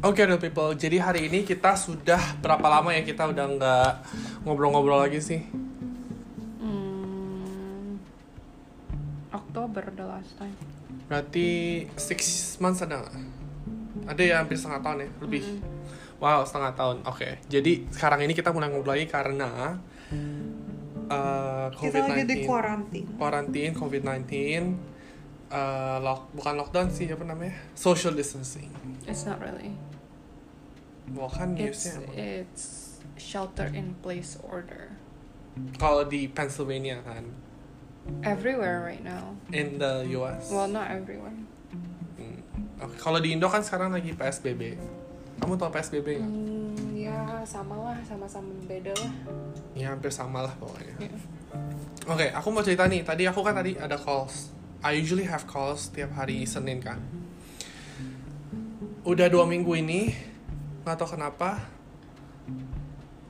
[0.00, 3.92] Oke real people, jadi hari ini kita sudah berapa lama ya kita udah nggak
[4.48, 5.44] ngobrol-ngobrol lagi sih?
[6.56, 8.00] Hmm,
[9.28, 10.56] Oktober the last time.
[11.04, 13.12] Berarti six months ada nggak?
[14.08, 15.44] Ada ya hampir setengah tahun ya, lebih.
[16.16, 16.96] Wow, setengah tahun.
[17.04, 19.76] Oke, jadi sekarang ini kita mulai ngobrol lagi karena
[21.12, 22.48] uh, Kita lagi di COVID-19.
[22.48, 23.04] kuarantin.
[23.20, 24.32] Quarantine, COVID-19,
[25.52, 27.52] uh, lock, bukan lockdown sih, apa namanya?
[27.76, 28.72] Social distancing.
[29.04, 29.76] It's not really.
[31.10, 32.14] Well, kan It's newsnya emang.
[32.14, 32.64] it's
[33.16, 34.94] shelter in place order
[35.76, 37.26] Kalau di Pennsylvania kan,
[38.22, 39.34] everywhere right now.
[39.50, 40.48] in the US.
[40.48, 41.34] Well, not everywhere.
[42.16, 42.38] Hmm.
[42.80, 44.78] Oke, Kalau di Indo kan sekarang lagi PSBB.
[45.36, 46.30] Kamu tau PSBB nggak?
[46.30, 49.12] Hmm, ya sama lah, sama-sama beda lah.
[49.74, 50.96] Ya hampir sama lah pokoknya.
[51.02, 51.12] Ya.
[52.06, 53.02] Oke, aku mau cerita nih.
[53.02, 54.54] Tadi aku kan tadi ada calls.
[54.80, 57.02] I usually have calls tiap hari Senin kan.
[59.02, 60.12] Udah dua minggu ini,
[60.90, 61.62] nggak tau kenapa.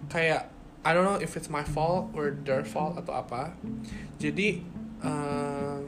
[0.08, 0.48] Kayak
[0.80, 3.52] I don't know if it's my fault or their fault atau apa.
[4.16, 4.64] Jadi
[5.04, 5.78] eh,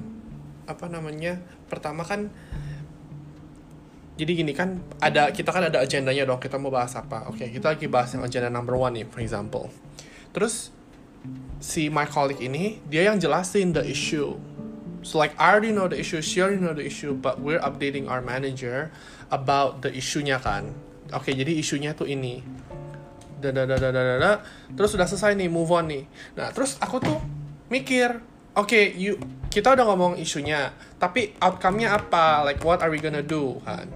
[0.68, 1.40] apa namanya?
[1.72, 2.28] Pertama kan
[4.12, 7.72] jadi gini kan ada kita kan ada agendanya dong kita mau bahas apa oke kita
[7.72, 9.72] lagi bahas yang agenda number one nih for example
[10.36, 10.68] terus
[11.62, 14.36] si my colleague ini dia yang jelasin the issue
[15.00, 18.06] so like I already know the issue she already know the issue but we're updating
[18.06, 18.92] our manager
[19.32, 20.76] about the issue-nya kan
[21.10, 22.44] oke jadi isunya tuh ini.
[23.42, 24.46] Dadadadadadada
[24.78, 26.04] terus udah selesai nih move on nih.
[26.38, 27.18] Nah terus aku tuh
[27.66, 28.22] mikir
[28.54, 29.18] oke you
[29.50, 30.70] kita udah ngomong isunya
[31.02, 32.46] tapi outcome-nya apa?
[32.46, 33.58] Like what are we gonna do?
[33.66, 33.90] kan.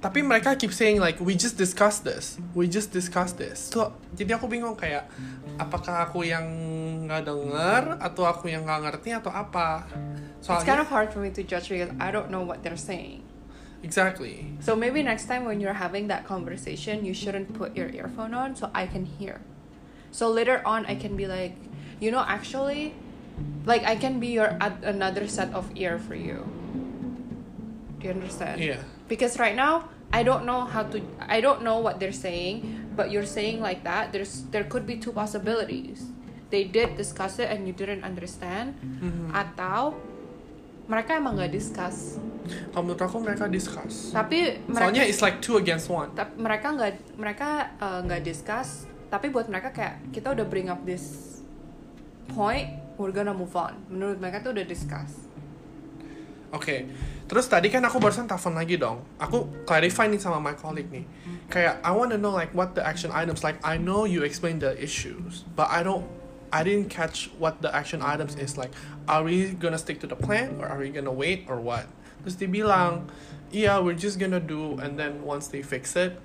[0.00, 2.40] Tapi mereka keep saying like we just discussed this.
[2.56, 3.72] We just discussed this.
[3.72, 5.08] So jadi aku bingung kayak
[5.60, 6.44] apakah aku yang
[7.04, 9.84] nggak denger atau aku yang nggak ngerti atau apa?
[10.40, 12.80] It's kind soalnya of hard for me to judge because I don't know what they're
[12.80, 13.29] saying.
[13.82, 18.34] Exactly So maybe next time when you're having that conversation, you shouldn't put your earphone
[18.34, 19.40] on so I can hear.
[20.12, 21.56] So later on, I can be like,
[22.00, 22.92] you know, actually,
[23.64, 26.44] like I can be your ad- another set of ear for you.
[28.00, 28.60] Do you understand?
[28.60, 28.82] Yeah.
[29.08, 30.98] Because right now, I don't know how to.
[31.22, 34.10] I don't know what they're saying, but you're saying like that.
[34.12, 36.10] There's there could be two possibilities.
[36.50, 39.30] They did discuss it and you didn't understand, Mhm.
[39.30, 39.94] atau
[40.90, 42.18] mereka emang gak discuss.
[42.70, 46.66] Kalau menurut aku mereka discuss Tapi mereka soalnya it's like two against one tapi mereka
[46.74, 51.38] nggak mereka uh, nggak discuss tapi buat mereka kayak kita udah bring up this
[52.30, 55.30] point we're gonna move on menurut mereka tuh udah discuss
[56.50, 56.90] Oke,
[57.30, 59.06] terus tadi kan aku barusan telepon lagi dong.
[59.22, 61.06] Aku clarify nih sama my colleague nih.
[61.46, 63.62] Kayak I wanna know like what the action items like.
[63.62, 66.02] I know you explain the issues, but I don't.
[66.50, 68.74] I didn't catch what the action items is like.
[69.06, 71.86] Are we gonna stick to the plan or are we gonna wait or what?
[72.24, 73.08] Terus dia bilang,
[73.50, 76.16] yeah, we're just gonna do and then once they fix it,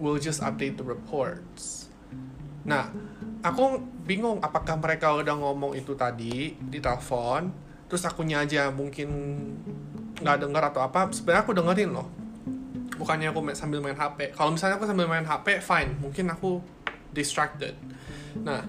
[0.00, 1.90] we'll just update the reports.
[2.62, 2.90] Nah,
[3.42, 7.50] aku bingung apakah mereka udah ngomong itu tadi di telepon,
[7.90, 9.10] terus akunya aja mungkin
[10.22, 11.10] nggak dengar atau apa.
[11.10, 12.08] Sebenarnya aku dengerin loh.
[12.96, 14.30] Bukannya aku sambil main HP.
[14.38, 15.98] Kalau misalnya aku sambil main HP, fine.
[15.98, 16.62] Mungkin aku
[17.10, 17.74] distracted.
[18.38, 18.62] Nah,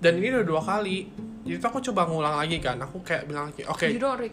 [0.00, 1.12] dan ini udah dua kali.
[1.44, 2.80] Jadi tuh aku coba ngulang lagi kan.
[2.80, 4.32] Aku kayak bilang lagi, oke, don't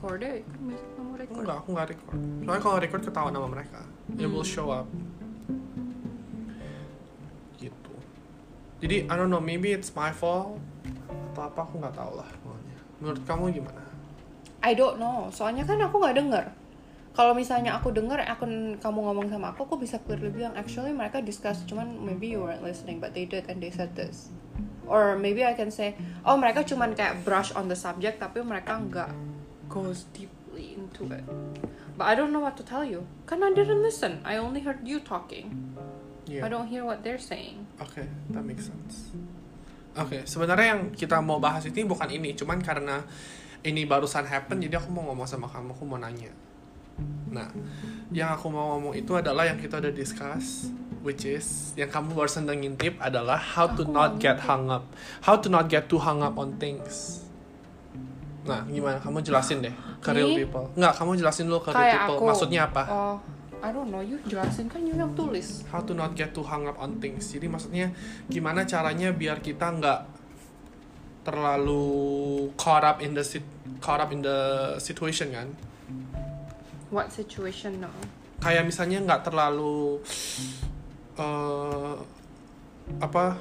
[0.00, 2.20] record it kan biasa kamu record Enggak, aku nggak record.
[2.40, 3.80] Soalnya kalau record ketahuan nama mereka.
[4.16, 4.48] It will Hmm.
[4.56, 4.88] show up.
[7.60, 7.92] Gitu.
[8.80, 10.56] Jadi, I don't know, maybe it's my fault.
[11.30, 12.28] Atau apa, aku nggak tahu lah.
[12.40, 12.76] pokoknya.
[13.04, 13.82] Menurut kamu gimana?
[14.60, 16.44] I don't know soalnya kan aku nggak denger
[17.16, 18.44] kalau misalnya aku denger aku
[18.76, 22.60] kamu ngomong sama aku aku bisa clearly bilang actually mereka discuss cuman maybe you weren't
[22.60, 24.28] listening but they did and they said this
[24.84, 25.96] or maybe I can say
[26.28, 29.08] oh mereka cuman kayak brush on the subject tapi mereka nggak
[29.70, 31.22] goes deeply into it
[31.94, 34.82] but I don't know what to tell you kan I didn't listen I only heard
[34.82, 35.78] you talking
[36.30, 36.46] Iya.
[36.46, 39.10] I don't hear what they're saying Oke, that makes sense.
[39.98, 43.02] Oke, sebenarnya yang kita mau bahas ini bukan ini, cuman karena
[43.66, 46.30] ini barusan happen, jadi aku mau ngomong sama kamu, aku mau nanya.
[47.34, 47.50] Nah,
[48.14, 50.70] yang aku mau ngomong itu adalah yang kita udah discuss,
[51.02, 54.46] which is yang kamu barusan ngintip adalah how to Aku not mau get ngintip.
[54.46, 54.84] hung up,
[55.26, 57.26] how to not get too hung up on things.
[58.40, 58.96] Nah, gimana?
[58.96, 60.66] Kamu jelasin deh ke real people.
[60.76, 62.16] Nggak, kamu jelasin dulu ke real people.
[62.16, 62.82] aku Maksudnya apa?
[62.88, 63.16] oh
[63.60, 66.64] I don't know you jelasin kan you yang tulis how to not get too hung
[66.64, 67.28] up on things.
[67.28, 67.92] Jadi maksudnya
[68.32, 70.00] gimana caranya biar kita nggak
[71.28, 73.44] terlalu caught up in the sit
[73.84, 75.52] caught up in the situation kan?
[76.90, 77.90] what situation no
[78.40, 80.00] Kayak misalnya nggak terlalu
[81.20, 81.94] eh
[82.98, 83.36] apa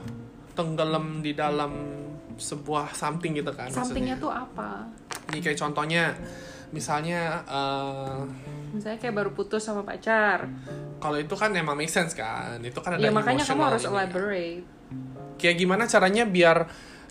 [0.60, 1.72] tenggelam di dalam
[2.36, 3.72] sebuah something gitu kan?
[3.72, 4.84] somethingnya tuh apa
[5.30, 6.12] Nih kayak contohnya,
[6.70, 8.20] misalnya eh,
[8.70, 10.46] Misalnya kayak baru putus sama pacar.
[10.98, 13.90] kalau itu kan emang make sense kan, itu kan ada Ya makanya kamu harus ini.
[13.90, 14.66] elaborate.
[15.38, 16.58] Kayak gimana caranya biar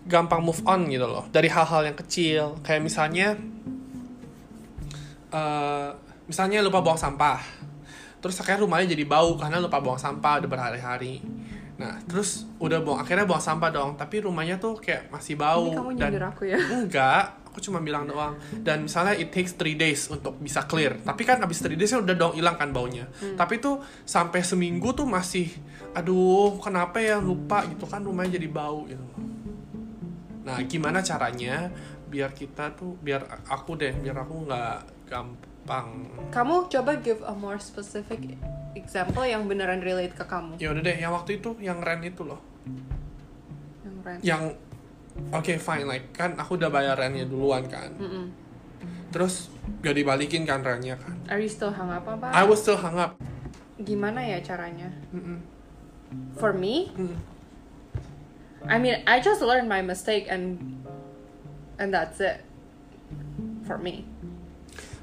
[0.05, 2.59] gampang move on gitu loh dari hal-hal yang kecil.
[2.61, 3.39] Kayak misalnya,
[5.31, 5.89] eh
[6.27, 7.41] misalnya lupa buang sampah,
[8.19, 11.23] terus akhirnya rumahnya jadi bau karena lupa buang sampah udah berhari-hari.
[11.79, 15.79] Nah, terus udah buang akhirnya buang sampah dong, tapi rumahnya tuh kayak masih bau Ini
[15.79, 16.59] kamu dan aku ya.
[16.59, 18.35] Enggak, aku cuma bilang doang.
[18.67, 20.99] Dan misalnya it takes 3 days untuk bisa clear.
[20.99, 23.07] Tapi kan abis 3 days udah dong hilang kan baunya.
[23.39, 25.55] Tapi tuh sampai seminggu tuh masih
[25.95, 29.03] aduh, kenapa ya lupa gitu kan rumahnya jadi bau gitu.
[30.43, 31.71] Nah, gimana caranya
[32.11, 34.77] biar kita tuh biar aku deh, biar aku nggak
[35.07, 35.48] gampang.
[36.29, 38.37] Kamu coba give a more specific
[38.75, 40.57] example yang beneran relate ke kamu.
[40.57, 42.41] Ya udah deh, yang waktu itu yang rent itu loh.
[43.85, 44.21] Yang rent.
[44.25, 44.43] Yang
[45.35, 47.91] Oke fine like kan aku udah bayar rentnya duluan kan.
[47.99, 48.31] Mm-mm.
[49.11, 49.51] Terus
[49.83, 51.19] gak dibalikin kan rentnya kan.
[51.27, 52.31] Are you still hung up apa?
[52.31, 53.19] I was still hung up.
[53.83, 54.95] Gimana ya caranya?
[55.11, 55.43] Mm-mm.
[56.39, 57.17] For me, Mm.
[58.67, 60.59] I mean, I just learned my mistake and
[61.79, 62.43] and that's it.
[63.71, 64.03] For me.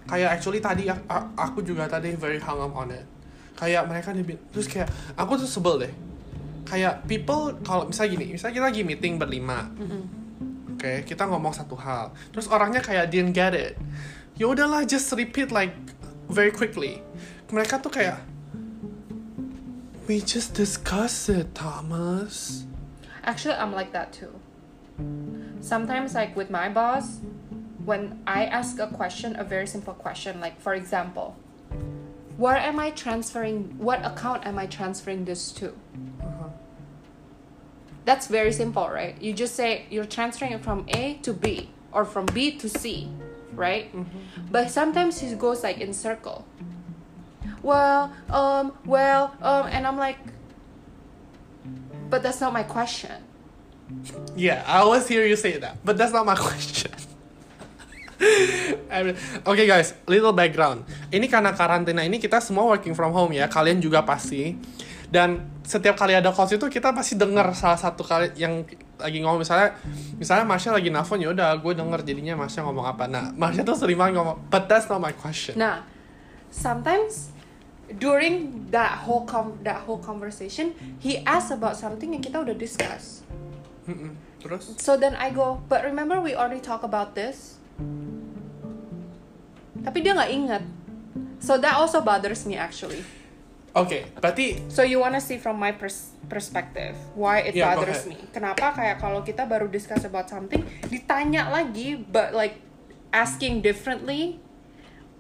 [0.05, 3.05] Kayak actually tadi a- a- aku juga tadi very hung up on it.
[3.55, 5.93] Kayak mereka nih terus kayak aku tuh sebel deh.
[6.65, 9.69] Kayak people kalau misalnya gini, misalnya kita lagi meeting berlima.
[9.77, 10.03] Mm-mm.
[10.75, 12.11] Oke, kita ngomong satu hal.
[12.35, 13.73] Terus orangnya kayak didn't get it.
[14.35, 15.73] Ya udahlah just repeat like
[16.27, 16.99] very quickly.
[17.49, 18.19] Mereka tuh kayak
[20.05, 22.61] We just discussed it, Thomas.
[23.25, 24.29] Actually, I'm like that too.
[25.65, 27.25] Sometimes, like with my boss,
[27.85, 31.37] when I ask a question, a very simple question, like for example,
[32.37, 35.69] where am I transferring, what account am I transferring this to?
[35.69, 36.49] Uh-huh.
[38.03, 39.19] That's very simple, right?
[39.21, 43.09] You just say you're transferring it from A to B or from B to C,
[43.53, 43.93] right?
[44.51, 46.45] But sometimes it goes like in circle.
[47.61, 50.17] Well, um, well, um, and I'm like,
[52.09, 53.23] but that's not my question.
[54.35, 56.91] Yeah, I always hear you say that, but that's not my question.
[59.49, 60.87] Oke guys, little background.
[61.11, 64.55] Ini karena karantina ini kita semua working from home ya, kalian juga pasti.
[65.05, 68.65] Dan setiap kali ada calls itu kita pasti denger salah satu kali yang
[68.95, 69.75] lagi ngomong misalnya
[70.17, 73.05] misalnya Marsha lagi nelfon ya udah gue denger jadinya Marsha ngomong apa.
[73.07, 75.55] Nah, Marsha tuh sering banget ngomong, but that's not my question.
[75.55, 75.85] Nah,
[76.49, 77.35] sometimes
[78.01, 83.21] during that whole com- that whole conversation, he asked about something yang kita udah discuss.
[84.41, 84.77] Terus?
[84.81, 87.57] So then I go, but remember we already talk about this.
[89.83, 90.63] Tapi dia nggak inget.
[91.39, 93.05] So that also bothers me actually.
[93.75, 98.15] Oke, berarti So you wanna see from my pers- perspective why it Yeah, bothers me?
[98.31, 102.63] Kenapa kayak kalau kita baru discuss about something ditanya lagi, but like
[103.11, 104.39] asking differently,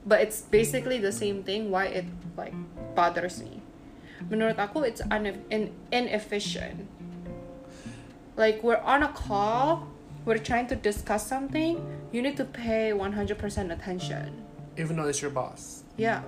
[0.07, 1.67] but it's basically the same thing.
[1.67, 2.07] Why it
[2.39, 2.55] like
[2.95, 3.59] bothers me?
[4.31, 6.87] Menurut aku it's in- inefficient.
[8.39, 9.91] Like we're on a call,
[10.23, 11.83] we're trying to discuss something.
[12.15, 13.35] You need to pay 100%
[13.75, 14.31] attention.
[14.79, 15.83] even though it's your boss.
[15.99, 16.23] Yeah,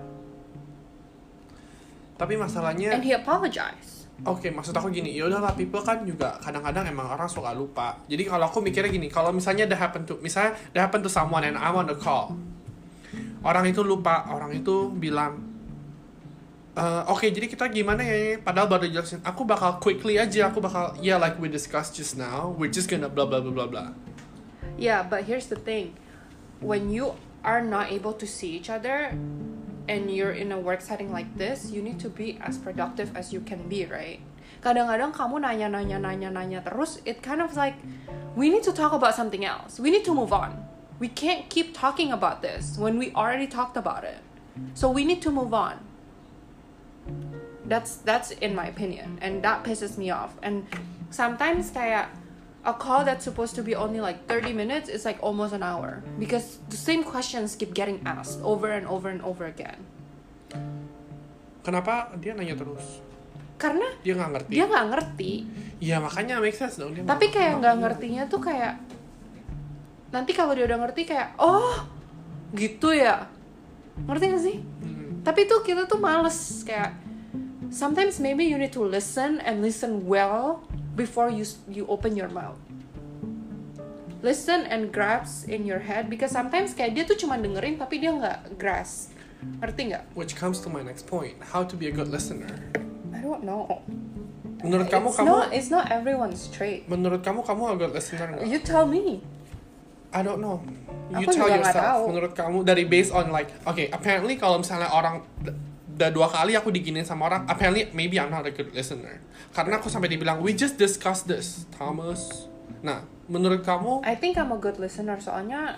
[2.17, 4.09] Tapi masalahnya and he apologized.
[4.25, 8.01] Oke, maksud aku gini, ya udahlah people kan juga kadang-kadang emang orang suka lupa.
[8.09, 11.45] Jadi kalau aku mikirnya gini, kalau misalnya that happen to, misalnya that happen to someone
[11.45, 12.33] and I want to call,
[13.45, 15.37] orang itu lupa, orang itu bilang,
[16.73, 18.41] "Eh, oke jadi kita gimana ya?
[18.41, 22.49] Padahal baru jelasin, aku bakal quickly aja, aku bakal, yeah like we discussed just now,
[22.57, 23.89] we're just gonna blah blah blah blah blah.
[24.77, 25.97] Yeah, but here's the thing.
[26.61, 29.13] When you are not able to see each other
[29.89, 33.33] and you're in a work setting like this, you need to be as productive as
[33.33, 34.21] you can be, right?
[34.61, 37.77] Kadang-kadang kamu nanya-nanya nanya-nanya terus, it kind of like
[38.35, 39.79] we need to talk about something else.
[39.79, 40.65] We need to move on.
[40.99, 44.21] We can't keep talking about this when we already talked about it.
[44.73, 45.77] So we need to move on.
[47.65, 50.33] That's that's in my opinion, and that pisses me off.
[50.41, 50.65] And
[51.13, 52.09] sometimes kayak
[52.67, 56.03] a call that's supposed to be only like 30 minutes is like almost an hour
[56.19, 59.79] because the same questions keep getting asked over and over and over again.
[61.63, 63.03] Kenapa dia nanya terus?
[63.57, 64.51] Karena Dia nggak ngerti.
[64.53, 65.31] dia nggak ngerti,
[65.81, 66.93] Iya makanya make sense dong.
[66.93, 68.77] Dia tapi kayak nggak ngertinya tuh kayak
[70.13, 71.83] nanti kalau dia udah ngerti kayak oh
[72.55, 73.27] gitu ya,
[74.07, 74.57] ngerti gak sih?
[74.63, 75.19] Hmm.
[75.25, 76.95] Tapi tuh kita tuh males kayak
[77.67, 80.63] sometimes maybe you need to listen and listen well
[80.97, 82.57] before you you open your mouth.
[84.25, 88.09] Listen and grasp in your head because sometimes kayak dia tuh cuma dengerin tapi dia
[88.09, 89.13] nggak grasp.
[89.61, 90.03] Ngerti nggak?
[90.17, 92.49] Which comes to my next point, how to be a good listener.
[93.13, 93.85] I don't know.
[94.65, 96.89] Menurut kamu it's kamu not it's not everyone's trait.
[96.89, 98.49] menurut kamu kamu a good listener nggak?
[98.49, 99.21] You tell me.
[100.09, 100.65] I don't know.
[101.13, 102.09] You Aku tell yourself.
[102.09, 105.21] Menurut kamu dari based on like, okay, apparently kalau misalnya orang
[105.97, 109.17] udah dua kali aku diginin sama orang, apparently maybe I'm not a good listener.
[109.49, 112.45] Karena aku sampai dibilang we just discuss this, Thomas.
[112.85, 114.05] Nah, menurut kamu?
[114.05, 115.73] I think I'm a good listener soalnya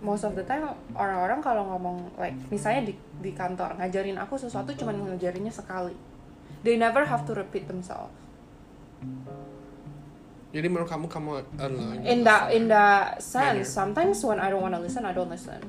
[0.00, 4.72] most of the time orang-orang kalau ngomong like misalnya di di kantor ngajarin aku sesuatu
[4.72, 5.92] cuman ngajarinnya sekali.
[6.64, 8.16] They never have to repeat themselves.
[10.48, 13.60] Jadi menurut kamu kamu adalah In that in that Manner.
[13.60, 15.60] sense, sometimes when I don't want to listen, I don't listen.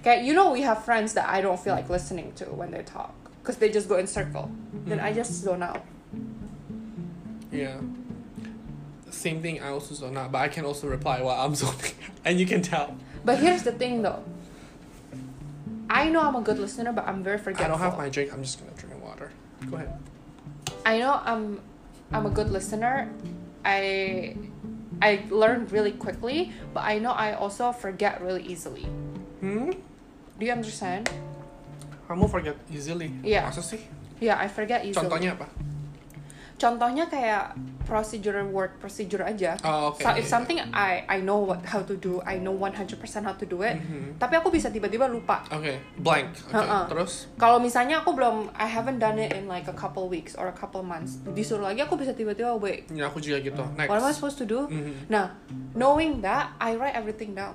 [0.00, 2.80] Okay, you know we have friends that I don't feel like listening to when they
[2.80, 4.50] talk because they just go in circle.
[4.86, 5.84] Then I just zone out.
[7.52, 7.78] Yeah.
[9.10, 9.62] Same thing.
[9.62, 12.60] I also zone out, but I can also reply while I'm zoning, and you can
[12.60, 12.96] tell.
[13.24, 14.24] But here's the thing though.
[15.88, 17.66] I know I'm a good listener, but I'm very forgetful.
[17.66, 18.32] I don't have my drink.
[18.32, 19.30] I'm just gonna drink water.
[19.70, 19.96] Go ahead.
[20.84, 21.60] I know I'm
[22.10, 23.08] I'm a good listener.
[23.64, 24.36] I
[25.00, 28.86] I learn really quickly, but I know I also forget really easily.
[29.38, 29.70] Hmm.
[30.38, 31.08] Do you understand?
[32.06, 33.10] Kamu forget easily.
[33.26, 33.50] Iya.
[33.50, 33.82] Masa sih?
[34.22, 34.96] Yeah, I forget easily.
[34.96, 35.46] Contohnya apa?
[36.56, 37.52] Contohnya kayak
[37.84, 39.60] procedure work procedure aja.
[39.60, 40.00] Oh, oke.
[40.00, 42.96] So if something I I know what how to do, I know 100%
[43.28, 43.76] how to do it.
[43.76, 44.16] Mhm.
[44.16, 45.44] Tapi aku bisa tiba-tiba lupa.
[45.52, 46.32] Oke, blank.
[46.48, 46.88] Oke, Ha-ha.
[46.88, 47.28] terus?
[47.36, 50.56] Kalau misalnya aku belum I haven't done it in like a couple weeks or a
[50.56, 51.20] couple months.
[51.36, 52.88] Disuruh lagi aku bisa tiba-tiba wait.
[52.88, 53.60] Ya aku juga gitu.
[53.76, 53.92] Next.
[53.92, 54.64] What am I supposed to do?
[54.72, 55.12] Mhm.
[55.12, 55.36] Nah,
[55.76, 57.52] knowing that, I write everything down.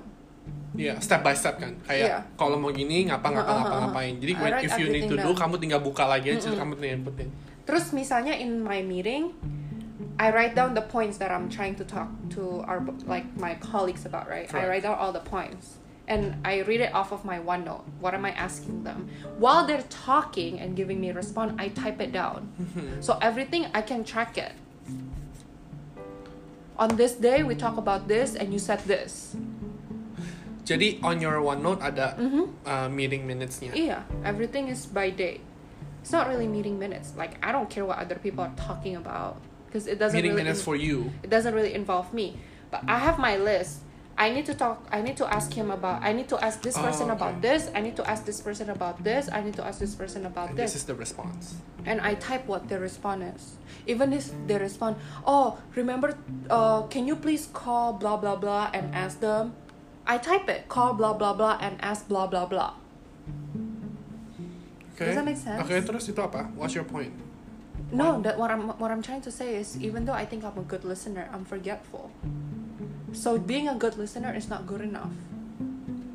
[0.72, 1.76] Iya, step by step kan.
[1.84, 2.18] Kayak Iya.
[2.34, 3.82] kalau mau gini ngapa ngapa Ha-ha, ngapa ha-ha.
[3.92, 4.14] ngapain.
[4.16, 5.36] Jadi I when, if you need to do, down.
[5.36, 7.28] kamu tinggal buka lagi aja, kamu tinggal inputin.
[7.68, 9.36] Terus misalnya in my meeting,
[10.16, 14.08] I write down the points that I'm trying to talk to our like my colleagues
[14.08, 14.48] about, right?
[14.48, 14.68] I Correct.
[14.72, 15.76] write down all the points.
[16.10, 17.86] And I read it off of my OneNote.
[18.02, 19.06] What am I asking them?
[19.38, 22.50] While they're talking and giving me a response, I type it down.
[22.98, 24.52] So everything I can track it.
[26.76, 29.36] On this day we talk about this and you said this.
[30.62, 32.44] Jadi on your OneNote ada Mhm.
[32.62, 33.74] uh, meeting minutes-nya.
[33.74, 35.42] Yeah, everything is by day.
[36.02, 37.14] It's not really meeting minutes.
[37.14, 40.46] Like I don't care what other people are talking about because it doesn't Meeting really
[40.46, 41.10] minutes for you.
[41.22, 42.38] it doesn't really involve me.
[42.70, 43.82] But I have my list.
[44.12, 44.84] I need to talk.
[44.92, 46.04] I need to ask him about.
[46.04, 47.16] I need to ask this Oh, person okay.
[47.16, 47.72] about this.
[47.72, 49.32] I need to ask this person about this.
[49.32, 51.56] I need to ask this person about And this is the response.
[51.88, 53.42] And I type what the response is.
[53.88, 56.12] Even if they respond, oh, remember,
[56.52, 59.56] uh, can you please call blah blah blah and ask them?
[60.06, 60.66] I type it.
[60.66, 62.74] Call blah blah blah and ask blah blah blah.
[64.94, 65.06] Okay.
[65.06, 65.62] Does that make sense?
[65.62, 66.50] Oke, terus itu apa?
[66.54, 67.14] What's your point?
[67.92, 70.56] No, that what I'm what I'm trying to say is even though I think I'm
[70.56, 72.08] a good listener, I'm forgetful.
[73.12, 75.12] So being a good listener is not good enough.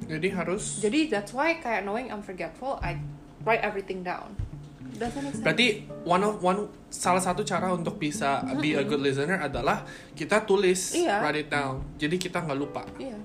[0.08, 2.98] Jadi harus Jadi that's why kayak knowing I'm forgetful, I
[3.46, 4.34] write everything down.
[4.98, 9.86] Berarti one of one salah satu cara untuk bisa be a good listener adalah
[10.18, 11.22] kita tulis, Iya.
[11.22, 11.86] write it down.
[12.02, 12.82] Jadi kita nggak lupa.
[12.98, 13.20] yeah.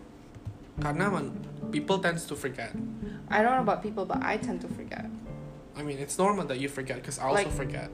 [0.81, 1.31] Karena
[1.71, 2.73] people tends to forget.
[3.29, 5.07] I don't know about people, but I tend to forget.
[5.77, 7.91] I mean, it's normal that you forget because I also Like- forget.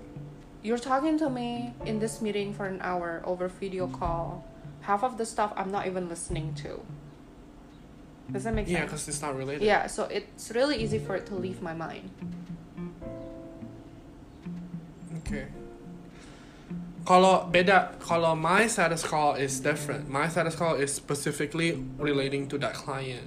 [0.63, 4.45] You're talking to me in this meeting for an hour over video call.
[4.83, 6.83] Half of the stuff I'm not even listening to.
[8.33, 8.77] Does that make sense?
[8.79, 9.63] Yeah, because it's not related.
[9.63, 12.11] Yeah, so it's really easy for it to leave my mind.
[15.23, 15.47] Okay.
[17.09, 20.13] Kalau beda, kalau my status call is different.
[20.13, 23.25] My status call is specifically relating to that client.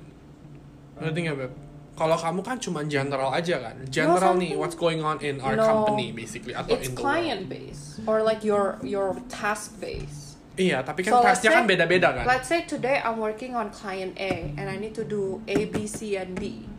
[1.01, 1.53] Ngerti nggak, Beb?
[1.97, 3.81] Kalau kamu kan cuma general aja kan?
[3.89, 5.65] General nih, what's going on in our No.
[5.65, 10.37] company basically atau It's in the client based or like your your task world.
[10.61, 12.25] Iya, tapi kan So, tasknya kan say- beda-beda kan?
[12.29, 15.89] Let's say today I'm working on client A and I need to do A, B,
[15.89, 16.69] C, and D,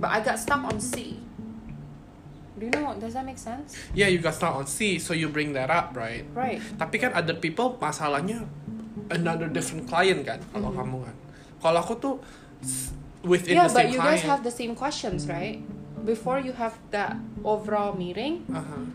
[0.00, 1.20] but I got stuck on C.
[2.56, 2.96] Do you know?
[2.96, 3.76] Does that make sense?
[3.92, 6.24] Yeah, you got stuck on C, so you bring that up, right?
[6.32, 6.56] Right.
[6.80, 8.48] Tapi kan other people masalahnya
[9.12, 10.78] another different client kan, kalau Mhm.
[10.80, 11.16] kamu kan.
[11.60, 12.14] Kalau aku tuh
[13.22, 14.20] within yeah, the but same you client.
[14.20, 15.60] guys have the same questions, right?
[16.08, 18.88] Before you have that overall meeting, Uh-huh.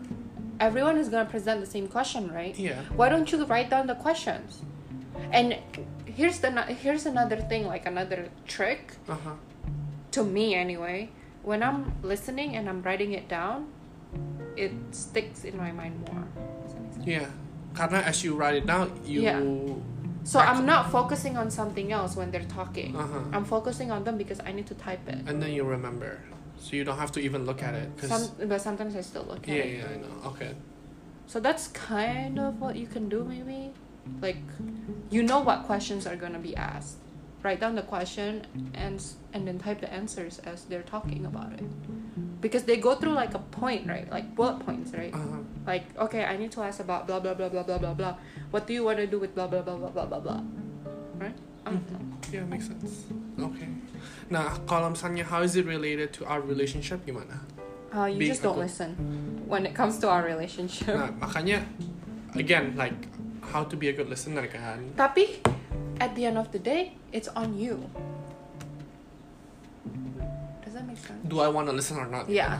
[0.58, 2.56] everyone is gonna present the same question, right?
[2.58, 2.82] Iya.
[2.98, 4.64] Why don't you write down the questions?
[5.30, 5.54] And
[6.04, 9.38] here's the here's another thing, like another trick Uh-huh.
[10.10, 11.08] to me anyway.
[11.42, 13.66] When I'm listening and I'm writing it down,
[14.56, 16.24] it sticks in my mind more.
[16.62, 17.06] Does that make sense?
[17.06, 17.26] Yeah,
[17.74, 19.40] karena as you write it down, you Yeah.
[20.24, 22.94] So I'm not focusing on something else when they're talking.
[22.94, 23.26] Uh-huh.
[23.34, 25.18] I'm focusing on them because I need to type it.
[25.26, 26.22] and then you remember,
[26.62, 27.90] so you don't have to even look at it.
[27.98, 29.78] 'cause- Some, but sometimes I still look at yeah, it.
[29.82, 30.14] yeah, I know.
[30.30, 30.54] Okay.
[31.26, 33.74] So that's kind of what you can do, maybe.
[34.22, 34.38] Like,
[35.10, 37.02] you know what questions are gonna be asked.
[37.42, 39.02] Write down the question and
[39.34, 41.66] and then type the answers as they're talking about it.
[42.40, 44.06] Because they go through like a point, right?
[44.10, 45.10] Like bullet points, right?
[45.14, 45.42] Uh-huh.
[45.66, 48.14] Like, okay, I need to ask about blah blah blah blah blah blah blah.
[48.54, 50.40] What do you want to do with blah blah blah blah blah blah blah?
[51.18, 51.34] Right?
[51.66, 51.82] Don't.
[52.30, 53.06] Yeah, makes sense.
[53.38, 53.70] Okay.
[54.30, 57.38] Nah, kalau misalnya how is it related to our relationship gimana?
[57.94, 58.90] Uh, you Being just don't a good- listen
[59.46, 60.94] when it comes to our relationship.
[60.94, 61.62] Nah, makanya
[62.38, 62.94] again like
[63.54, 64.94] how to be a good listener kan.
[64.98, 65.38] Tapi
[66.02, 67.88] at the end of the day, it's on you.
[70.64, 71.22] Does that make sense?
[71.28, 72.28] Do I want to listen or not?
[72.28, 72.58] Yeah.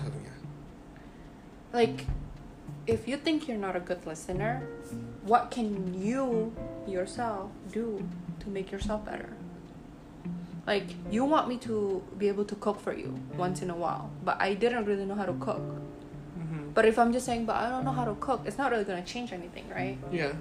[1.73, 2.07] Like,
[2.87, 4.63] if you think you're not a good listener,
[5.25, 6.55] what can you
[6.87, 8.07] yourself do
[8.41, 9.31] to make yourself better?
[10.65, 14.11] Like, you want me to be able to cook for you once in a while,
[14.25, 15.63] but I didn't really know how to cook.
[16.39, 16.75] Mhm.
[16.75, 18.85] But if I'm just saying, but I don't know how to cook, it's not really
[18.85, 19.99] gonna change anything, right?
[20.13, 20.33] Yeah.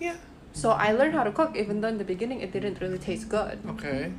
[0.00, 0.16] Yeah.
[0.52, 3.28] So I learned how to cook, even though in the beginning it didn't really taste
[3.28, 4.12] good, Okay.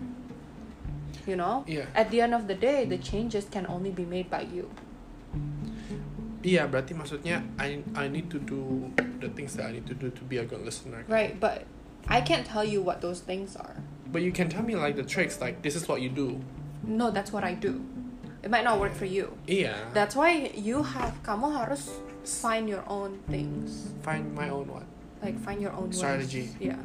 [1.27, 1.63] you know?
[1.67, 1.85] Yeah.
[1.93, 4.71] At the end of the day, the changes can only be made by you.
[6.41, 8.89] Iya, berarti maksudnya I I need to do
[9.21, 11.05] the things that I need to do to be a good listener.
[11.05, 11.69] Right, but
[12.09, 13.77] I can't tell you what those things are.
[14.09, 16.41] But you can tell me like the tricks, like this is what you do.
[16.81, 17.85] No, that's what I do.
[18.41, 19.38] It might not work for you.
[19.45, 19.77] Yeah.
[19.93, 21.93] That's why you have kamu harus
[22.25, 23.93] find your own things.
[24.01, 24.89] Find my own what?
[25.21, 25.97] Like find your own ways.
[26.01, 26.49] Strategy.
[26.59, 26.77] Yeah.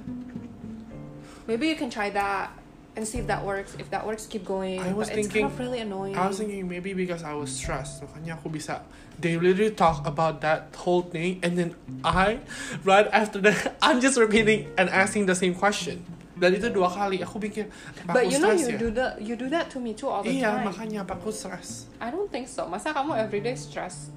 [1.47, 2.51] Maybe you can try that
[2.97, 3.77] and see if that works.
[3.79, 4.81] If that works, keep going.
[4.81, 6.17] I was but it's thinking- kind of really annoying.
[6.17, 8.81] I was thinking maybe because I was stressed, makanya aku bisa.
[9.17, 11.73] They literally talk about that whole thing, and then
[12.05, 12.41] I,
[12.85, 16.05] right after that, I'm just repeating and asking the same question.
[16.37, 17.73] Dan itu dua kali, aku pikir,
[18.05, 18.77] apa but aku you know you ya?
[18.77, 20.69] do the you do that to me too all the Iya, time.
[20.69, 21.89] makanya apa aku stress?
[21.97, 22.69] I don't think so.
[22.69, 24.13] Masa kamu everyday stress?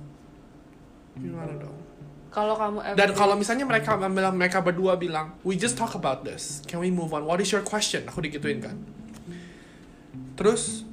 [1.16, 1.80] Gimana dong?
[2.30, 6.22] Kalau kamu everyday Dan kalau misalnya mereka bilang mereka berdua bilang, we just talk about
[6.22, 7.26] this, can we move on?
[7.26, 8.06] What is your question?
[8.06, 8.78] Aku digituin kan.
[10.38, 10.86] Terus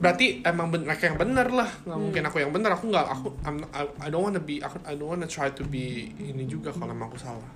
[0.00, 2.04] berarti emang ben- mereka yang bener lah, nggak Hmm.
[2.08, 2.72] mungkin aku yang bener.
[2.72, 5.62] Aku nggak, aku I'm, I, I don't wanna be, aku, I don't wanna try to
[5.62, 7.50] be ini juga kalau emang aku salah.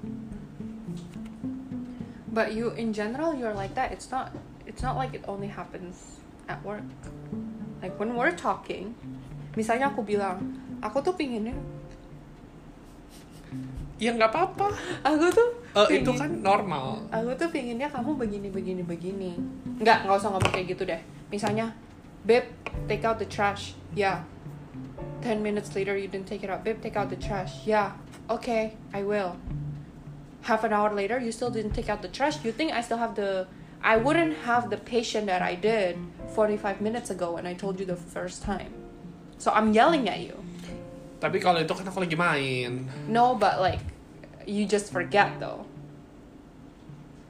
[2.28, 3.95] But you, in general, you're like that.
[3.95, 4.35] It's not.
[4.66, 6.19] It's not like it only happens
[6.50, 6.83] at work.
[7.78, 8.99] Like when we're talking,
[9.54, 10.43] misalnya aku bilang,
[10.82, 11.54] aku tuh pinginnya,
[13.99, 14.69] Ya nggak apa-apa.
[15.07, 15.49] aku tuh,
[15.91, 16.99] itu pingin- kan normal.
[17.15, 19.33] aku tuh pinginnya kamu begini, begini, begini.
[19.78, 21.00] Nggak, nggak usah ngomong kayak gitu deh.
[21.30, 21.75] Misalnya,
[22.26, 22.50] babe,
[22.91, 23.78] take out the trash.
[23.95, 24.26] Yeah.
[25.23, 26.67] Ten minutes later, you didn't take it out.
[26.67, 27.65] Babe, take out the trash.
[27.65, 27.97] Yeah.
[28.28, 29.39] Okay, I will.
[30.45, 32.45] Half an hour later, you still didn't take out the trash.
[32.45, 33.49] You think I still have the
[33.85, 35.97] I wouldn't have the patience that I did
[36.33, 38.73] 45 minutes ago when I told you the first time.
[39.37, 40.44] So I'm yelling at you.
[41.25, 42.84] Tapi kalau itu kan aku lagi main.
[43.08, 43.80] No, but like
[44.45, 45.65] you just forget though.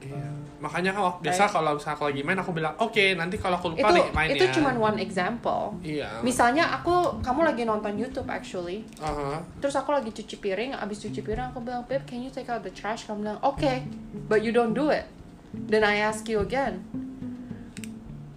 [0.03, 0.35] Iya.
[0.59, 1.55] Makanya kalau biasa Right.
[1.55, 4.29] kalau misalnya aku lagi main aku bilang, oke nanti kalau aku lupa Itu nih main
[4.35, 5.79] itu ya." cuma one example.
[5.81, 6.21] Iya.
[6.27, 8.83] Misalnya aku kamu lagi nonton YouTube actually.
[8.99, 9.39] Aha.
[9.63, 12.67] Terus aku lagi cuci piring, abis cuci piring aku bilang, "Babe, can you take out
[12.67, 13.87] the trash?" Kamu bilang, "Okay."
[14.27, 15.07] But you don't do it.
[15.55, 16.83] Then I ask you again.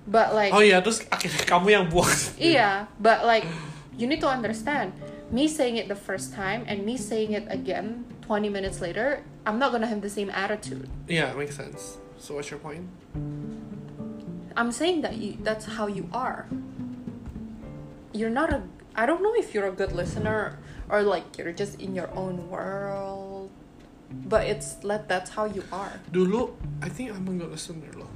[0.08, 2.14] But like Oh iya, terus akhirnya kamu yang buang.
[2.40, 3.44] Iya, but like
[4.00, 4.96] you need to understand.
[5.30, 9.60] Me saying it the first time and me saying it again 20 minutes later, I'm
[9.60, 10.90] not gonna have the same attitude.
[11.08, 11.98] Yeah, it makes sense.
[12.18, 12.88] So what's your point?
[14.56, 16.48] I'm saying that you that's how you are.
[18.14, 18.64] You're not a
[18.96, 20.60] I don't know if you're a good listener
[20.90, 23.52] or like you're just in your own world.
[24.10, 26.00] But it's let that's how you are.
[26.12, 28.08] Dulu, I think I'm a good listener loh.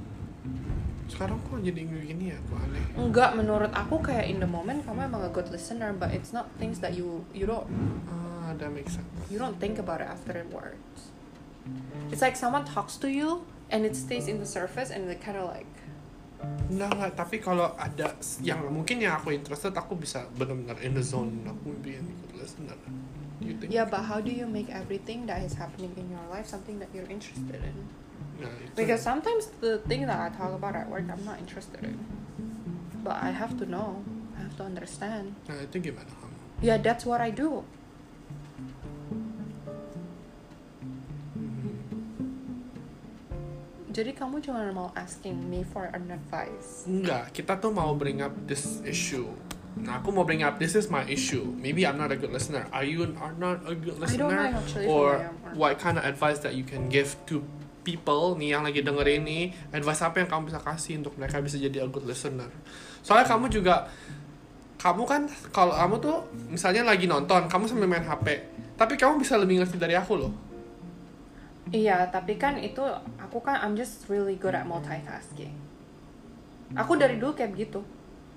[1.12, 2.82] Sekarang kok jadi gini ya, kok aneh.
[2.96, 6.48] Enggak menurut aku kayak in the moment kamu emang a good listener but it's not
[6.56, 7.68] things that you you don't
[8.08, 9.06] Ah, that makes sense.
[9.28, 11.12] you don't think about it afterwards.
[12.10, 15.36] It's like someone talks to you and it stays in the surface and it kind
[15.36, 15.68] of like
[16.72, 17.12] Enggak, enggak.
[17.14, 21.30] Tapi kalau ada yang mungkin yang aku interested, aku bisa benar-benar in the zone.
[21.46, 22.74] Aku be a good listener.
[23.38, 23.70] You think?
[23.70, 26.90] yeah, but how do you make everything that is happening in your life something that
[26.90, 27.74] you're interested in?
[28.76, 31.98] Because sometimes the thing that I talk about at work I'm not interested in,
[33.04, 34.00] but I have to know,
[34.38, 35.36] I have to understand.
[35.44, 36.36] Nah, itu gimana kamu?
[36.62, 37.66] Yeah, that's what I do.
[41.36, 41.76] Mm-hmm.
[43.92, 46.88] Jadi kamu cuma mau asking me for an advice.
[46.88, 49.28] Enggak, kita tuh mau bring up this issue.
[49.76, 51.48] Nah, aku mau bring up this is my issue.
[51.56, 52.68] Maybe I'm not a good listener.
[52.72, 54.28] Are you are not a good listener?
[54.28, 57.40] I don't know actually Or or what kind of advice that you can give to
[57.82, 59.44] people nih yang lagi dengerin nih?
[59.74, 62.48] Advice apa yang kamu bisa kasih untuk mereka bisa jadi a good listener?
[63.02, 63.86] Soalnya kamu juga
[64.78, 65.22] kamu kan
[65.54, 66.16] kalau kamu tuh
[66.50, 68.26] misalnya lagi nonton, kamu sambil main HP,
[68.74, 70.32] tapi kamu bisa lebih ngerti dari aku loh.
[71.70, 72.82] Iya, tapi kan itu
[73.16, 75.54] aku kan I'm just really good at multitasking.
[76.74, 77.78] Aku dari dulu kayak begitu.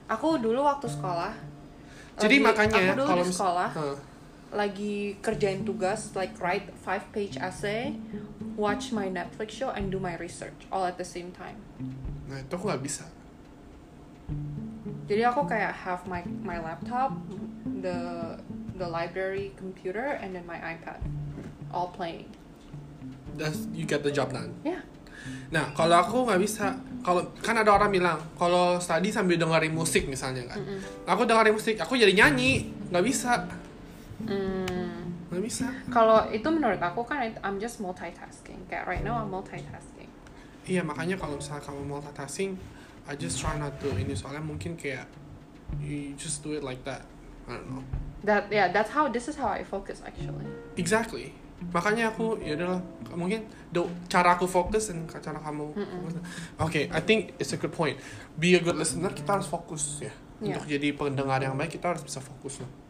[0.06, 1.34] Aku dulu waktu sekolah.
[2.16, 3.96] Jadi lagi- makanya aku dulu kalau di sekolah Hah.
[4.56, 8.00] Lagi kerjain tugas like write five page essay,
[8.56, 11.60] watch my Netflix show and do my research all at the same time.
[12.32, 13.06] Nah itu aku nggak bisa.
[15.06, 17.14] Jadi aku kayak have my my laptop,
[17.84, 18.34] the
[18.80, 21.04] the library computer and then my iPad
[21.70, 22.32] all playing.
[23.36, 24.56] Does you get the job done?
[24.64, 24.82] Yeah.
[25.52, 26.74] Nah, kalau aku nggak bisa.
[27.06, 30.58] Kalau kan ada orang bilang kalau study sambil dengerin musik misalnya kan.
[31.06, 33.46] Aku dengerin musik, aku jadi nyanyi, nggak bisa,
[34.24, 35.20] Hmm.
[35.28, 35.68] nggak bisa.
[35.92, 38.64] Kalau itu menurut aku kan I'm just multitasking.
[38.72, 40.08] Kayak right now I'm multitasking.
[40.66, 42.56] Iya makanya kalau misalnya kamu multitasking,
[43.06, 45.06] I just try not to ini soalnya mungkin kayak
[45.84, 47.04] you just do it like that.
[47.46, 47.84] I don't know.
[48.26, 50.48] That yeah, that's how this is how I focus actually.
[50.80, 51.36] Exactly.
[51.72, 52.82] Makanya aku ya udahlah
[53.16, 55.72] mungkin do, cara aku fokus dan cara kamu.
[56.60, 57.96] Oke, I think it's a good point.
[58.36, 60.12] Be a good listener kita harus fokus ya.
[60.42, 60.60] Yeah.
[60.60, 62.85] Untuk jadi pendengar yang baik kita harus bisa fokus loh.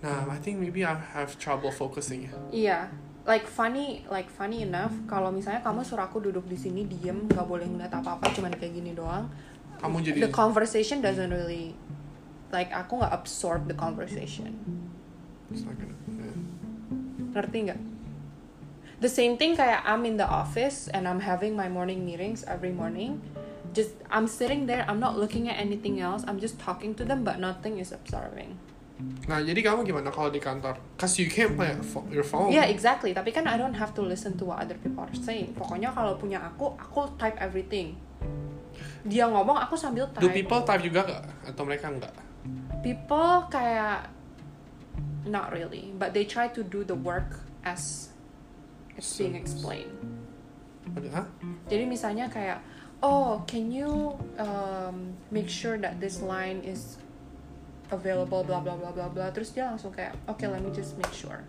[0.00, 2.32] Nah, I think maybe I have trouble focusing ya.
[2.48, 2.78] Iya,
[3.28, 4.96] like funny, like funny enough.
[5.04, 8.80] Kalau misalnya kamu suruh aku duduk di sini diem, nggak boleh ngeliat apa-apa, cuman kayak
[8.80, 9.28] gini doang.
[9.76, 11.76] Kamu jadi The conversation doesn't really,
[12.48, 14.56] like aku nggak absorb the conversation.
[15.52, 16.36] It's not gonna- yeah.
[17.36, 17.80] Ngerti nggak?
[19.00, 22.72] The same thing kayak I'm in the office and I'm having my morning meetings every
[22.72, 23.20] morning.
[23.72, 26.24] Just I'm sitting there, I'm not looking at anything else.
[26.24, 28.56] I'm just talking to them, but nothing is absorbing.
[29.30, 30.74] Nah, jadi kamu gimana kalau di kantor?
[30.98, 31.70] Cause you can't play
[32.10, 32.50] your phone.
[32.50, 33.14] Yeah, exactly.
[33.14, 35.54] Tapi kan I don't have to listen to what other people are saying.
[35.54, 37.94] Pokoknya kalau punya aku, aku type everything.
[39.06, 40.24] Dia ngomong, aku sambil type.
[40.24, 41.22] Do people type juga gak?
[41.54, 42.14] Atau mereka enggak?
[42.80, 44.10] People kayak
[45.24, 48.10] not really, but they try to do the work as
[48.96, 49.92] it's being explained.
[51.12, 51.28] Hah?
[51.68, 52.60] Jadi misalnya kayak,
[53.04, 56.98] oh, can you um, make sure that this line is
[57.90, 59.28] available, blah blah blah blah blah.
[59.30, 61.42] Terus dia langsung kayak, okay, let me just make sure.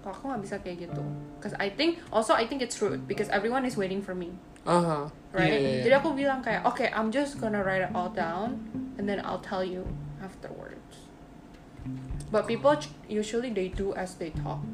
[0.00, 1.04] Kalau aku nggak bisa kayak gitu,
[1.44, 4.32] cause I think also I think it's rude because everyone is waiting for me,
[4.64, 5.12] Aha.
[5.36, 5.52] right?
[5.52, 5.82] Iya, iya, iya.
[5.84, 8.64] Jadi aku bilang kayak, okay, I'm just gonna write it all down
[8.96, 9.84] and then I'll tell you
[10.24, 11.04] afterwards.
[12.32, 12.72] But people
[13.12, 14.64] usually they do as they talk.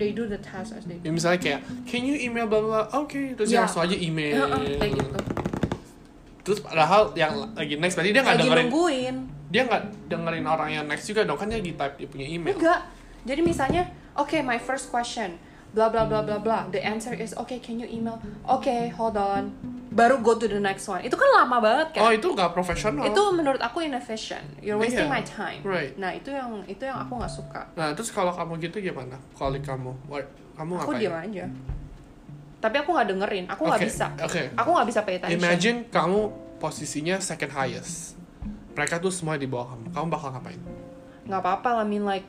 [0.00, 3.14] They do the task as they Ya, misalnya kayak, can you email blah blah, oke,
[3.36, 3.68] terus dia Ya.
[3.68, 4.34] langsung aja email.
[4.50, 5.18] Heeh, kayak gitu.
[6.40, 9.16] Terus padahal yang lagi next berarti dia nggak dengerin, nungguin.
[9.50, 12.54] Dia nggak dengerin orang yang next juga dong kan dia di type dia punya email.
[12.54, 12.86] Enggak.
[13.20, 13.82] Jadi misalnya,
[14.14, 15.36] okay, my first question,
[15.70, 16.62] blah blah blah blah blah.
[16.70, 17.58] The answer is okay.
[17.58, 18.16] Can you email?
[18.48, 19.50] Okay, hold on.
[19.90, 21.02] Baru go to the next one.
[21.02, 22.14] Itu kan lama banget Oh kan?
[22.14, 23.02] itu nggak profesional.
[23.02, 24.46] itu menurut aku inefficient.
[24.62, 25.18] You're wasting Iya.
[25.18, 25.60] my time.
[25.66, 25.92] Right.
[25.98, 27.66] Nah itu yang itu yang aku nggak suka.
[27.74, 29.18] Nah terus kalau kamu gitu gimana?
[29.34, 30.30] Kalau kamu, What?
[30.54, 31.00] kamu Aku ngapain?
[31.02, 31.44] diam aja.
[32.60, 33.44] Tapi aku nggak dengerin.
[33.50, 34.06] Aku nggak Oke, bisa.
[34.20, 34.42] Oke.
[34.54, 35.42] Aku nggak bisa pay attention.
[35.42, 36.20] Imagine kamu
[36.62, 38.19] posisinya second highest.
[38.74, 39.84] Mereka tuh semua di bawah kamu.
[39.92, 40.60] Kamu bakal ngapain?
[41.26, 41.70] Nggak apa-apa.
[41.80, 42.26] I mean like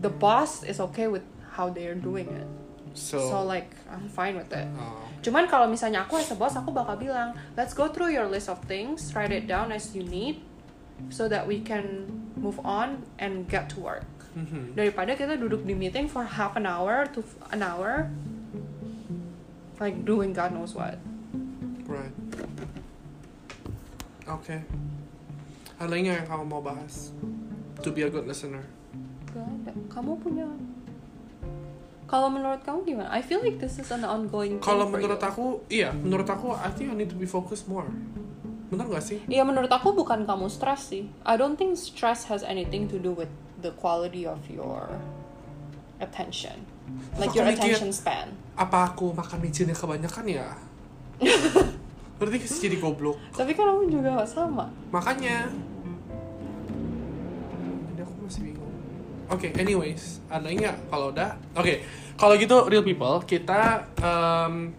[0.00, 1.22] the boss is okay with
[1.54, 2.48] how they're doing it.
[2.92, 4.68] So, So like I'm fine with it.
[4.76, 8.28] oh, Cuman kalau misalnya aku as a boss, aku bakal bilang, let's go through your
[8.28, 10.44] list of things, write it down as you need,
[11.08, 12.04] so that we can
[12.36, 14.04] move on and get to work.
[14.36, 14.76] mhm.
[14.76, 18.12] Daripada kita duduk di meeting for half an hour to an hour,
[19.80, 21.00] like doing God knows what.
[21.88, 22.12] right.
[24.28, 24.62] Oke.
[25.82, 27.10] Nggak yang kamu mau bahas?
[27.82, 28.62] To be a good listener.
[29.34, 29.72] Gak ada.
[29.90, 30.46] Kamu punya.
[32.06, 33.08] Kalau menurut kamu gimana?
[33.10, 34.60] I feel like this is an ongoing.
[34.60, 35.30] thing Kalau menurut you.
[35.32, 35.90] aku, iya.
[35.90, 37.88] Menurut aku, I think I need to be focused more.
[38.68, 39.18] Bener gak sih?
[39.26, 41.08] Iya menurut aku bukan kamu stress sih.
[41.24, 43.32] I don't think stress has anything to do with
[43.64, 44.88] the quality of your
[46.00, 46.64] attention,
[47.16, 48.32] like your aku mikir- attention span.
[48.56, 50.48] Apa aku makan micinnya kebanyakan ya?
[52.20, 53.18] Berarti jadi goblok.
[53.32, 54.68] Tapi kan kamu juga sama.
[54.92, 55.48] Makanya.
[59.32, 61.32] Oke, anyways, ada nggak kalau udah?
[61.56, 61.80] Oke,
[62.20, 64.76] kalau gitu real people, kita em,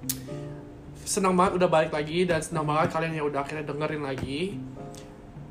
[1.01, 4.61] senang banget udah balik lagi dan senang banget kalian yang udah akhirnya dengerin lagi.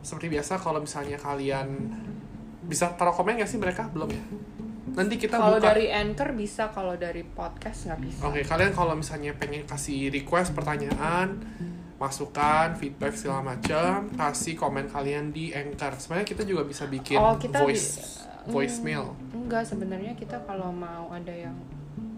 [0.02, 1.68] Seperti biasa, kalau misalnya kalian
[2.62, 4.22] bisa taruh komen nggak sih mereka belum ya?
[4.92, 8.22] Nanti kita Kalau dari anchor bisa, kalau dari podcast nggak bisa.
[8.22, 11.42] Oke, kalian kalau misalnya pengen kasih request pertanyaan,
[11.96, 15.94] masukan, feedback segala macam, kasih komen kalian di Anchor.
[15.96, 19.12] Sebenarnya kita juga bisa bikin Oh, kita voice bi- voicemail.
[19.12, 21.54] Hmm, enggak, sebenarnya kita kalau mau ada yang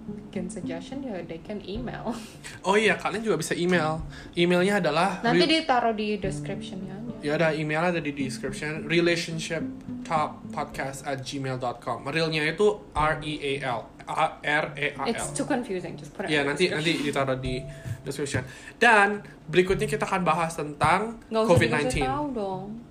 [0.05, 2.13] bikin suggestion ya they can email.
[2.69, 4.01] Oh iya, kalian juga bisa email.
[4.33, 9.65] Emailnya adalah Nanti ditaruh di descriptionnya ya ada emailnya ada di description relationship
[10.05, 15.09] top podcast at gmail.com realnya itu R E A L A R E A L
[15.09, 15.97] It's too confusing.
[15.97, 16.37] Just put it.
[16.37, 17.65] Ya nanti nanti ditaruh di
[18.05, 18.45] description.
[18.77, 21.73] Dan berikutnya kita akan bahas tentang COVID-19.
[21.73, 22.84] dikasih tahu dong.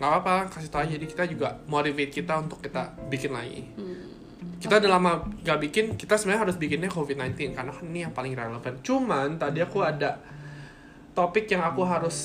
[0.00, 0.96] Nggak apa-apa kasih aja.
[0.96, 3.68] Jadi kita juga motivate kita untuk kita bikin lagi.
[4.56, 5.12] Kita udah lama
[5.44, 8.80] gak bikin kita sebenarnya harus bikinnya covid-19 karena kan ini yang paling relevan.
[8.80, 10.16] Cuman tadi aku ada
[11.12, 12.16] topik yang aku harus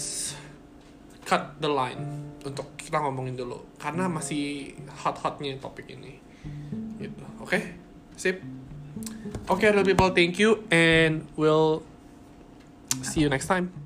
[1.27, 3.59] cut the line untuk kita ngomongin dulu.
[3.75, 4.71] Karena masih
[5.03, 6.15] hot-hotnya topik ini.
[6.95, 7.23] Gitu.
[7.43, 7.59] Oke?
[8.15, 8.39] Sip?
[9.51, 11.83] Oke okay, little people thank you and we'll
[13.03, 13.84] see you next time